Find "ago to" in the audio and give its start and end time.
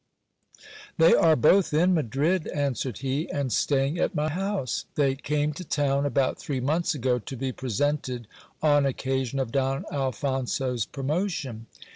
6.95-7.37